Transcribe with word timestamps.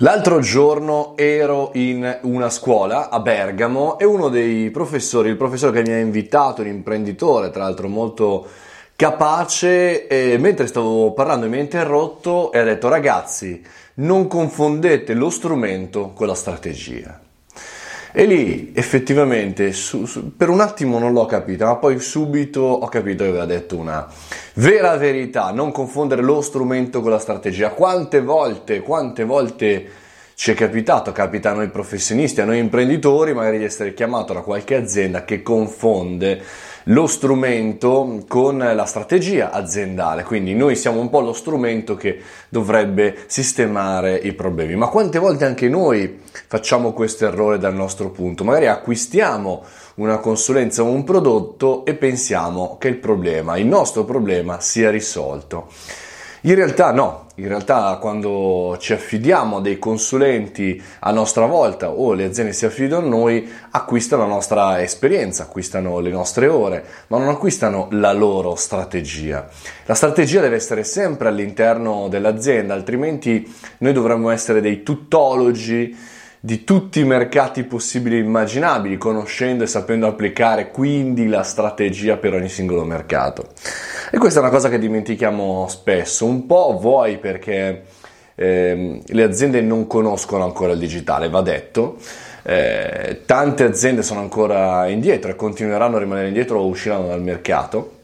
L'altro 0.00 0.38
giorno 0.38 1.14
ero 1.16 1.70
in 1.74 2.20
una 2.22 2.50
scuola 2.50 3.10
a 3.10 3.18
Bergamo 3.18 3.98
e 3.98 4.04
uno 4.04 4.28
dei 4.28 4.70
professori, 4.70 5.28
il 5.28 5.36
professore 5.36 5.82
che 5.82 5.90
mi 5.90 5.92
ha 5.92 5.98
invitato, 5.98 6.60
un 6.60 6.68
imprenditore 6.68 7.50
tra 7.50 7.64
l'altro 7.64 7.88
molto 7.88 8.46
capace, 8.94 10.06
mentre 10.38 10.68
stavo 10.68 11.12
parlando 11.14 11.48
mi 11.48 11.56
ha 11.56 11.60
interrotto 11.60 12.52
e 12.52 12.60
ha 12.60 12.62
detto 12.62 12.88
ragazzi 12.88 13.60
non 13.94 14.28
confondete 14.28 15.14
lo 15.14 15.30
strumento 15.30 16.12
con 16.14 16.28
la 16.28 16.34
strategia. 16.34 17.20
E 18.12 18.24
lì 18.24 18.72
effettivamente 18.74 19.72
su, 19.72 20.06
su, 20.06 20.34
per 20.36 20.48
un 20.48 20.60
attimo 20.60 20.98
non 20.98 21.12
l'ho 21.12 21.26
capito, 21.26 21.66
ma 21.66 21.76
poi 21.76 22.00
subito 22.00 22.60
ho 22.60 22.88
capito 22.88 23.24
che 23.24 23.28
aveva 23.28 23.44
detto 23.44 23.76
una 23.76 24.06
vera 24.54 24.96
verità, 24.96 25.50
non 25.50 25.72
confondere 25.72 26.22
lo 26.22 26.40
strumento 26.40 27.00
con 27.02 27.10
la 27.10 27.18
strategia. 27.18 27.70
Quante 27.70 28.22
volte, 28.22 28.80
quante 28.80 29.24
volte 29.24 29.86
ci 30.38 30.52
è 30.52 30.54
capitato, 30.54 31.10
capita 31.10 31.50
a 31.50 31.54
noi 31.54 31.68
professionisti, 31.68 32.40
a 32.40 32.44
noi 32.44 32.58
imprenditori, 32.58 33.34
magari 33.34 33.58
di 33.58 33.64
essere 33.64 33.92
chiamato 33.92 34.32
da 34.32 34.42
qualche 34.42 34.76
azienda 34.76 35.24
che 35.24 35.42
confonde 35.42 36.40
lo 36.84 37.08
strumento 37.08 38.22
con 38.28 38.56
la 38.56 38.84
strategia 38.84 39.50
aziendale, 39.50 40.22
quindi 40.22 40.54
noi 40.54 40.76
siamo 40.76 41.00
un 41.00 41.10
po' 41.10 41.22
lo 41.22 41.32
strumento 41.32 41.96
che 41.96 42.20
dovrebbe 42.50 43.24
sistemare 43.26 44.14
i 44.14 44.32
problemi. 44.32 44.76
Ma 44.76 44.86
quante 44.86 45.18
volte 45.18 45.44
anche 45.44 45.68
noi 45.68 46.20
facciamo 46.46 46.92
questo 46.92 47.26
errore 47.26 47.58
dal 47.58 47.74
nostro 47.74 48.10
punto? 48.10 48.44
Magari 48.44 48.68
acquistiamo 48.68 49.64
una 49.96 50.18
consulenza 50.18 50.84
o 50.84 50.86
un 50.86 51.02
prodotto 51.02 51.84
e 51.84 51.94
pensiamo 51.94 52.76
che 52.78 52.86
il 52.86 52.98
problema, 52.98 53.58
il 53.58 53.66
nostro 53.66 54.04
problema 54.04 54.60
sia 54.60 54.88
risolto. 54.88 55.66
In 56.42 56.54
realtà 56.54 56.92
no, 56.92 57.26
in 57.36 57.48
realtà 57.48 57.98
quando 58.00 58.76
ci 58.78 58.92
affidiamo 58.92 59.56
a 59.56 59.60
dei 59.60 59.78
consulenti 59.78 60.80
a 61.00 61.10
nostra 61.10 61.46
volta 61.46 61.90
o 61.90 62.12
le 62.12 62.24
aziende 62.24 62.52
si 62.52 62.64
affidano 62.64 63.06
a 63.06 63.08
noi, 63.08 63.50
acquistano 63.70 64.22
la 64.22 64.28
nostra 64.28 64.80
esperienza, 64.80 65.42
acquistano 65.42 65.98
le 65.98 66.10
nostre 66.10 66.46
ore, 66.46 66.84
ma 67.08 67.18
non 67.18 67.28
acquistano 67.28 67.88
la 67.90 68.12
loro 68.12 68.54
strategia. 68.54 69.48
La 69.86 69.94
strategia 69.94 70.40
deve 70.40 70.54
essere 70.54 70.84
sempre 70.84 71.26
all'interno 71.26 72.06
dell'azienda, 72.08 72.74
altrimenti 72.74 73.52
noi 73.78 73.92
dovremmo 73.92 74.30
essere 74.30 74.60
dei 74.60 74.84
tuttologi 74.84 75.96
di 76.40 76.64
tutti 76.64 77.00
i 77.00 77.04
mercati 77.04 77.64
possibili 77.64 78.16
e 78.16 78.20
immaginabili, 78.20 78.96
conoscendo 78.96 79.64
e 79.64 79.66
sapendo 79.66 80.06
applicare 80.06 80.70
quindi 80.70 81.26
la 81.26 81.42
strategia 81.42 82.16
per 82.16 82.34
ogni 82.34 82.48
singolo 82.48 82.84
mercato. 82.84 83.48
E 84.10 84.18
questa 84.18 84.38
è 84.38 84.42
una 84.42 84.52
cosa 84.52 84.68
che 84.68 84.78
dimentichiamo 84.78 85.66
spesso, 85.68 86.26
un 86.26 86.46
po' 86.46 86.78
voi 86.80 87.18
perché 87.18 87.82
eh, 88.34 89.02
le 89.04 89.22
aziende 89.22 89.60
non 89.60 89.86
conoscono 89.86 90.44
ancora 90.44 90.72
il 90.72 90.78
digitale, 90.78 91.28
va 91.28 91.42
detto. 91.42 91.96
Eh, 92.42 93.22
tante 93.26 93.64
aziende 93.64 94.02
sono 94.02 94.20
ancora 94.20 94.86
indietro 94.88 95.30
e 95.30 95.34
continueranno 95.34 95.96
a 95.96 95.98
rimanere 95.98 96.28
indietro 96.28 96.60
o 96.60 96.66
usciranno 96.66 97.08
dal 97.08 97.20
mercato 97.20 97.96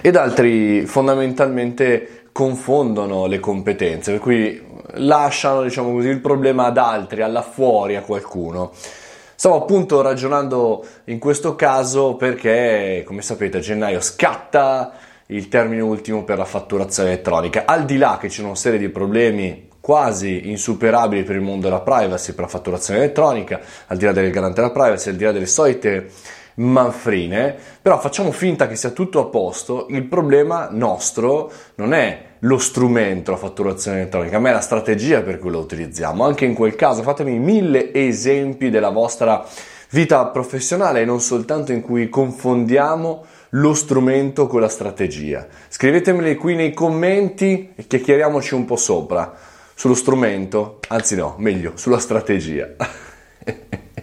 ed 0.00 0.16
altri 0.16 0.86
fondamentalmente 0.86 2.23
confondono 2.34 3.26
le 3.26 3.38
competenze, 3.38 4.10
per 4.10 4.20
cui 4.20 4.60
lasciano 4.94 5.62
diciamo 5.62 5.92
così, 5.92 6.08
il 6.08 6.20
problema 6.20 6.64
ad 6.64 6.78
altri, 6.78 7.22
alla 7.22 7.42
fuori, 7.42 7.94
a 7.94 8.02
qualcuno. 8.02 8.72
Stavo 9.36 9.54
appunto 9.54 10.00
ragionando 10.00 10.84
in 11.04 11.20
questo 11.20 11.54
caso 11.54 12.16
perché, 12.16 13.04
come 13.06 13.22
sapete, 13.22 13.58
a 13.58 13.60
gennaio 13.60 14.00
scatta 14.00 14.94
il 15.26 15.46
termine 15.46 15.80
ultimo 15.80 16.24
per 16.24 16.38
la 16.38 16.44
fatturazione 16.44 17.10
elettronica. 17.10 17.66
Al 17.66 17.84
di 17.84 17.98
là 17.98 18.18
che 18.20 18.26
c'è 18.26 18.42
una 18.42 18.56
serie 18.56 18.80
di 18.80 18.88
problemi 18.88 19.68
quasi 19.78 20.50
insuperabili 20.50 21.22
per 21.22 21.36
il 21.36 21.42
mondo 21.42 21.68
della 21.68 21.82
privacy, 21.82 22.32
per 22.32 22.46
la 22.46 22.50
fatturazione 22.50 22.98
elettronica, 22.98 23.60
al 23.86 23.96
di 23.96 24.06
là 24.06 24.12
del 24.12 24.32
garante 24.32 24.60
della 24.60 24.72
privacy, 24.72 25.10
al 25.10 25.16
di 25.16 25.24
là 25.24 25.30
delle 25.30 25.46
solite 25.46 26.10
manfrine, 26.56 27.54
però 27.80 27.98
facciamo 27.98 28.30
finta 28.32 28.68
che 28.68 28.76
sia 28.76 28.90
tutto 28.90 29.20
a 29.20 29.26
posto, 29.26 29.86
il 29.90 30.04
problema 30.04 30.68
nostro 30.70 31.50
non 31.76 31.92
è 31.92 32.32
lo 32.40 32.58
strumento, 32.58 33.30
la 33.30 33.36
fatturazione 33.36 34.00
elettronica, 34.00 34.38
ma 34.38 34.50
è 34.50 34.52
la 34.52 34.60
strategia 34.60 35.22
per 35.22 35.38
cui 35.38 35.50
lo 35.50 35.60
utilizziamo. 35.60 36.24
Anche 36.24 36.44
in 36.44 36.54
quel 36.54 36.76
caso 36.76 37.02
fatemi 37.02 37.38
mille 37.38 37.92
esempi 37.92 38.70
della 38.70 38.90
vostra 38.90 39.44
vita 39.90 40.26
professionale 40.26 41.02
e 41.02 41.04
non 41.04 41.20
soltanto 41.20 41.72
in 41.72 41.80
cui 41.80 42.08
confondiamo 42.08 43.24
lo 43.50 43.74
strumento 43.74 44.46
con 44.46 44.60
la 44.60 44.68
strategia. 44.68 45.46
Scrivetemeli 45.68 46.34
qui 46.34 46.54
nei 46.54 46.74
commenti 46.74 47.72
e 47.74 47.86
chiacchieriamoci 47.86 48.54
un 48.54 48.64
po' 48.64 48.76
sopra 48.76 49.32
sullo 49.74 49.94
strumento, 49.94 50.80
anzi 50.88 51.16
no, 51.16 51.34
meglio, 51.38 51.72
sulla 51.76 51.98
strategia. 51.98 52.74